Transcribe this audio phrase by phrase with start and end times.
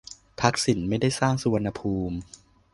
[0.41, 2.17] ทักษิณไม่ได้สร้างสุวรรณภูมิ